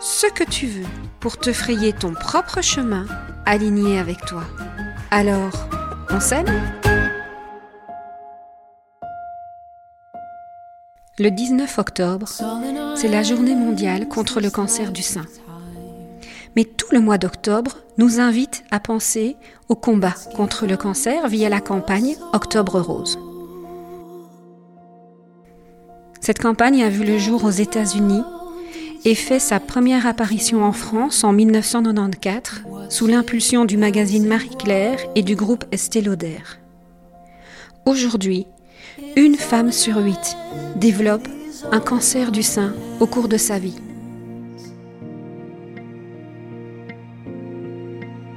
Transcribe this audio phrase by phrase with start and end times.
[0.00, 0.86] ce que tu veux
[1.20, 3.04] pour te frayer ton propre chemin
[3.44, 4.44] aligné avec toi.
[5.10, 5.68] Alors,
[6.10, 6.46] on s'aime
[11.18, 12.28] Le 19 octobre,
[12.96, 15.26] c'est la journée mondiale contre le cancer du sein.
[16.56, 19.36] Mais tout le mois d'octobre nous invite à penser
[19.68, 23.18] au combat contre le cancer via la campagne Octobre Rose.
[26.22, 28.22] Cette campagne a vu le jour aux États-Unis
[29.04, 35.22] et fait sa première apparition en France en 1994 sous l'impulsion du magazine Marie-Claire et
[35.22, 36.02] du groupe Estée.
[37.86, 38.46] Aujourd'hui,
[39.16, 40.36] une femme sur huit
[40.76, 41.28] développe
[41.72, 43.80] un cancer du sein au cours de sa vie.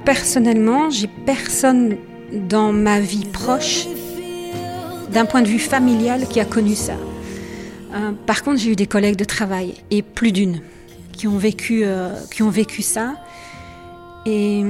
[0.04, 1.96] Personnellement, j'ai personne
[2.32, 3.86] dans ma vie proche,
[5.10, 6.96] d'un point de vue familial, qui a connu ça.
[7.94, 10.60] Euh, par contre, j'ai eu des collègues de travail, et plus d'une,
[11.12, 13.14] qui, ont vécu, euh, qui ont vécu ça.
[14.26, 14.64] Et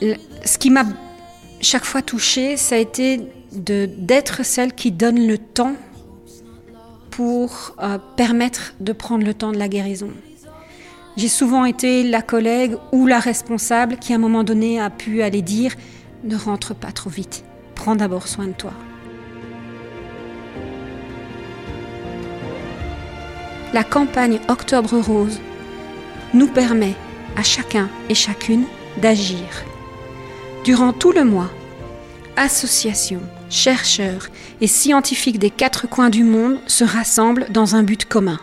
[0.00, 0.84] ce qui m'a
[1.60, 3.20] chaque fois touchée, ça a été
[3.52, 5.74] d'être celle qui donne le temps
[7.10, 10.10] pour euh, permettre de prendre le temps de la guérison.
[11.16, 15.22] J'ai souvent été la collègue ou la responsable qui à un moment donné a pu
[15.22, 15.72] aller dire
[16.24, 18.72] ne rentre pas trop vite, prends d'abord soin de toi.
[23.72, 25.40] La campagne Octobre Rose
[26.34, 26.94] nous permet
[27.36, 28.64] à chacun et chacune
[29.02, 29.64] d'agir.
[30.64, 31.50] Durant tout le mois,
[32.36, 34.28] associations, chercheurs
[34.60, 38.38] et scientifiques des quatre coins du monde se rassemblent dans un but commun.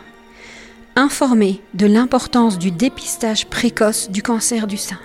[0.96, 5.00] Informer de l'importance du dépistage précoce du cancer du sein.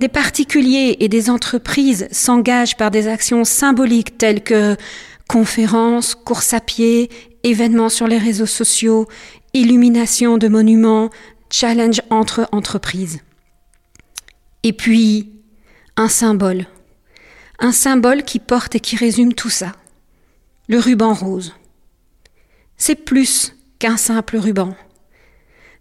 [0.00, 4.76] Des particuliers et des entreprises s'engagent par des actions symboliques telles que
[5.28, 7.10] conférences, courses à pied,
[7.42, 9.06] événements sur les réseaux sociaux,
[9.54, 11.10] illumination de monuments,
[11.50, 13.20] challenge entre entreprises.
[14.62, 15.32] Et puis,
[15.96, 16.66] un symbole.
[17.58, 19.72] Un symbole qui porte et qui résume tout ça.
[20.68, 21.54] Le ruban rose.
[22.76, 24.74] C'est plus qu'un simple ruban.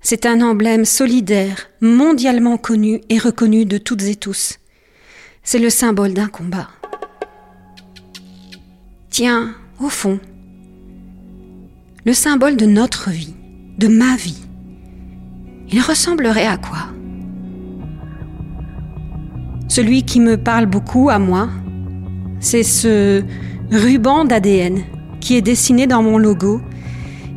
[0.01, 4.59] C'est un emblème solidaire, mondialement connu et reconnu de toutes et tous.
[5.43, 6.69] C'est le symbole d'un combat.
[9.09, 10.19] Tiens, au fond,
[12.09, 13.35] le symbole de notre vie,
[13.77, 14.41] de ma vie,
[15.71, 16.87] il ressemblerait à quoi?
[19.67, 21.49] Celui qui me parle beaucoup à moi,
[22.39, 23.21] c'est ce
[23.69, 24.79] ruban d'ADN
[25.19, 26.61] qui est dessiné dans mon logo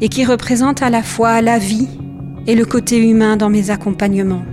[0.00, 1.89] et qui représente à la fois la vie
[2.47, 4.47] et le côté humain dans mes accompagnements.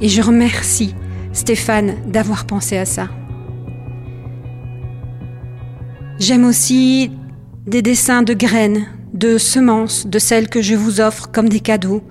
[0.00, 0.94] Et je remercie
[1.34, 3.10] Stéphane d'avoir pensé à ça.
[6.18, 7.10] J'aime aussi
[7.66, 12.02] des dessins de graines, de semences, de celles que je vous offre comme des cadeaux,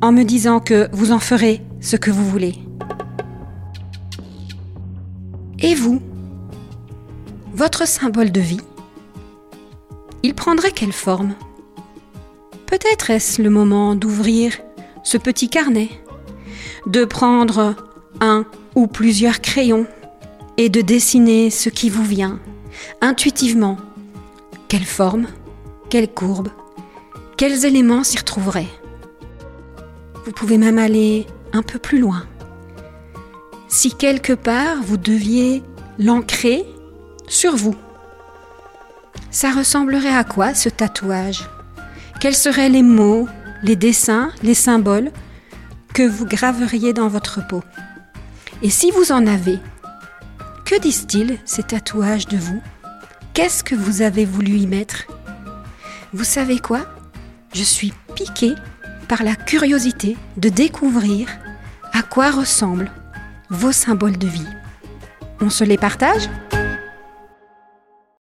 [0.00, 2.54] en me disant que vous en ferez ce que vous voulez.
[5.58, 6.00] Et vous
[7.54, 8.60] Votre symbole de vie
[10.22, 11.34] Il prendrait quelle forme?
[12.66, 14.52] Peut-être est-ce le moment d'ouvrir
[15.02, 15.88] ce petit carnet,
[16.86, 17.74] de prendre
[18.20, 19.86] un ou plusieurs crayons
[20.58, 22.38] et de dessiner ce qui vous vient,
[23.00, 23.78] intuitivement.
[24.68, 25.28] Quelle forme
[25.90, 26.48] Quelle courbe
[27.36, 28.66] Quels éléments s'y retrouveraient.
[30.24, 32.26] Vous pouvez même aller un peu plus loin.
[33.68, 35.62] Si quelque part vous deviez
[36.00, 36.64] l'ancrer
[37.28, 37.76] sur vous,
[39.30, 41.48] ça ressemblerait à quoi ce tatouage?
[42.20, 43.28] Quels seraient les mots,
[43.62, 45.12] les dessins, les symboles
[45.94, 47.62] que vous graveriez dans votre peau?
[48.62, 49.60] Et si vous en avez,
[50.64, 52.60] que disent-ils ces tatouages de vous?
[53.36, 55.08] Qu'est-ce que vous avez voulu y mettre?
[56.14, 56.86] Vous savez quoi?
[57.52, 58.54] Je suis piquée
[59.08, 61.28] par la curiosité de découvrir
[61.92, 62.90] à quoi ressemblent
[63.50, 64.48] vos symboles de vie.
[65.42, 66.30] On se les partage?